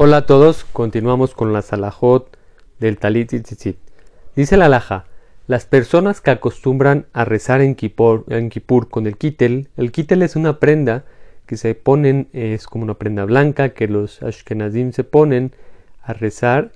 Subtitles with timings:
[0.00, 2.38] Hola a todos, continuamos con la salahot
[2.78, 3.78] del talit tzitzit.
[4.36, 5.06] Dice la alaja,
[5.48, 8.48] las personas que acostumbran a rezar en Kippur, en
[8.88, 11.04] con el kittel, el kittel es una prenda
[11.46, 15.50] que se ponen, es como una prenda blanca que los ashkenazim se ponen
[16.00, 16.70] a rezar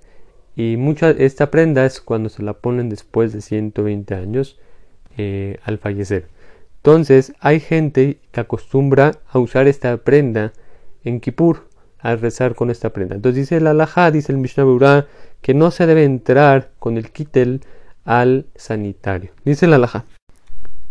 [0.56, 4.58] y mucha, esta prenda es cuando se la ponen después de 120 años
[5.16, 6.26] eh, al fallecer.
[6.78, 10.52] Entonces hay gente que acostumbra a usar esta prenda
[11.04, 11.70] en Kippur
[12.02, 13.14] a rezar con esta prenda.
[13.14, 15.06] Entonces dice el alajá, dice el Mishnah Berurah,
[15.40, 17.62] que no se debe entrar con el kittel
[18.04, 19.30] al sanitario.
[19.44, 20.04] Dice el alajá,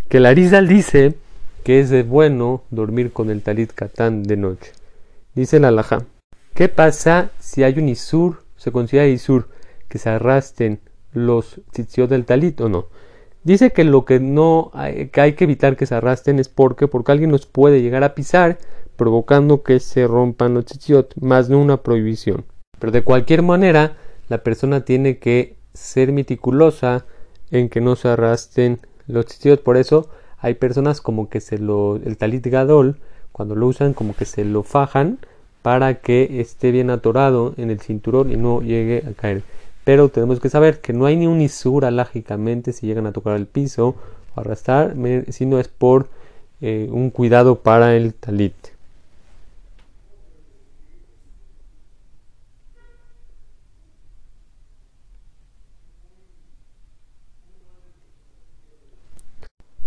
[0.10, 1.16] que la Arizal dice
[1.64, 4.72] que es de bueno dormir con el talit katán de noche.
[5.36, 6.06] Dice el alajá,
[6.54, 9.50] ¿qué pasa si hay un isur, se considera isur,
[9.88, 10.80] que se arrastren
[11.14, 12.88] los tzitziot del talit o no?
[13.44, 16.88] Dice que lo que no hay, que hay que evitar que se arrastren es porque
[16.88, 18.60] porque alguien nos puede llegar a pisar
[19.02, 22.46] provocando que se rompan los tzitzit, más no una prohibición.
[22.78, 23.98] Pero de cualquier manera,
[24.30, 27.06] la persona tiene que ser meticulosa
[27.50, 29.62] en que no se arrastren los tzitzit.
[29.62, 30.08] Por eso
[30.38, 33.00] hay personas como que se lo, el talit gadol,
[33.32, 35.18] cuando lo usan, como que se lo fajan
[35.64, 39.42] para que esté bien atorado en el cinturón y no llegue a caer.
[39.84, 43.36] Pero tenemos que saber que no hay ni un isura lógicamente si llegan a tocar
[43.36, 43.96] el piso
[44.36, 44.94] o arrastrar,
[45.30, 46.08] sino es por
[46.62, 48.54] eh, un cuidado para el talit.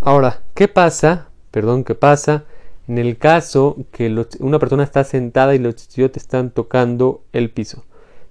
[0.07, 1.29] Ahora, ¿qué pasa?
[1.51, 2.45] Perdón, ¿qué pasa?
[2.89, 7.85] En el caso que una persona está sentada y los te están tocando el piso.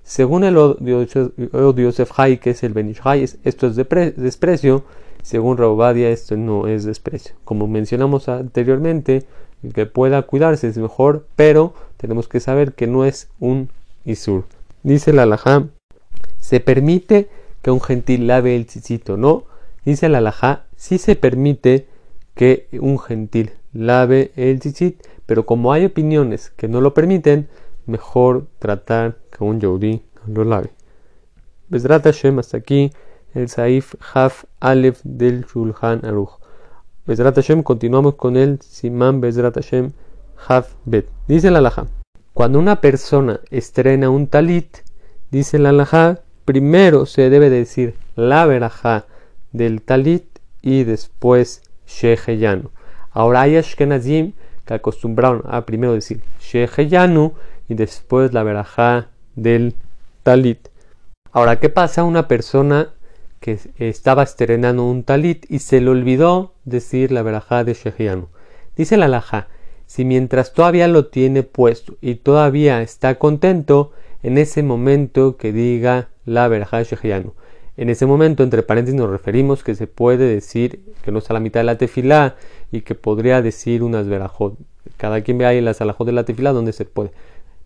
[0.04, 4.84] Según el Yosef Hay, que es el Benishai, esto es desprecio.
[5.24, 7.34] Según Raubadia, esto no es desprecio.
[7.44, 9.26] Como mencionamos anteriormente,
[9.64, 13.70] el que pueda cuidarse es mejor, pero tenemos que saber que no es un
[14.06, 14.44] Isur.
[14.84, 15.66] Dice la Alajá,
[16.40, 17.30] se permite
[17.64, 19.46] que un gentil lave el chichito, ¿no?
[19.86, 21.88] Dice la Alajá, sí se permite
[22.36, 27.50] que un gentil lave el chichit, pero como hay opiniones que no lo permiten,
[27.86, 30.72] mejor tratar que un yodí lo lave.
[31.68, 32.92] Bezrat Hashem, hasta aquí
[33.34, 36.40] el Saif Haf Aleph del Shulchan Aruch.
[37.06, 39.92] Bezrat Hashem, continuamos con el Simán Bezrat Hashem
[40.48, 41.10] Haf Bet.
[41.28, 41.88] Dice la Alajá,
[42.34, 44.78] cuando una persona estrena un talit,
[45.30, 49.06] dice la Alajá, primero se debe decir la verajá
[49.54, 50.26] del talit
[50.62, 52.72] y después Sheheyanu.
[53.12, 54.34] Ahora hay Ashkenazim
[54.66, 57.34] que acostumbraron a primero decir Sheheyanu
[57.70, 59.76] y después la verajá del
[60.24, 60.68] talit.
[61.32, 62.04] Ahora, ¿qué pasa?
[62.04, 62.90] Una persona
[63.40, 68.28] que estaba estrenando un talit y se le olvidó decir la verajá de Sheheyanu.
[68.76, 69.48] Dice la alajá,
[69.86, 73.92] si mientras todavía lo tiene puesto y todavía está contento,
[74.24, 77.34] en ese momento que diga la verajá de Sheheyanu.
[77.76, 81.36] En ese momento, entre paréntesis, nos referimos que se puede decir que no está a
[81.36, 82.36] la mitad de la tefilá
[82.72, 84.58] y que podría decir unas verajot.
[84.98, 87.12] Cada quien ve ahí las alajot de la tefilá donde se puede.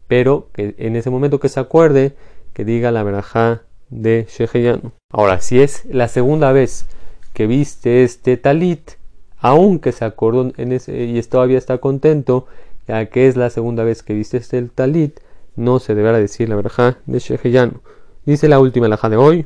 [0.07, 2.16] Pero que en ese momento que se acuerde,
[2.53, 4.91] que diga la verajá de Sheheyanu.
[5.12, 6.85] Ahora, si es la segunda vez
[7.34, 8.91] que viste este talit,
[9.40, 12.47] aunque se acordó en ese, y todavía está contento,
[12.88, 15.19] ya que es la segunda vez que viste este talit,
[15.57, 17.81] no se deberá decir la verajá de Sheheyanu.
[18.25, 19.46] Dice la última alajá de hoy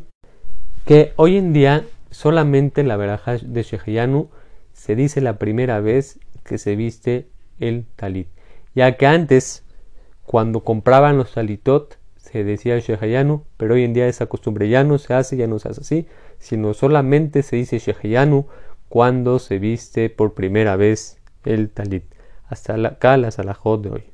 [0.86, 4.30] que hoy en día solamente en la veraja de Sheheyanu
[4.74, 7.28] se dice la primera vez que se viste
[7.60, 8.28] el talit,
[8.74, 9.64] ya que antes
[10.24, 14.98] cuando compraban los talitot se decía Sheheyanu, pero hoy en día esa costumbre ya no
[14.98, 16.08] se hace, ya no se hace así,
[16.40, 18.48] sino solamente se dice Sheheyanu
[18.90, 22.04] cuando se viste por primera vez el talit.
[22.48, 24.11] Hasta acá la salajot de hoy.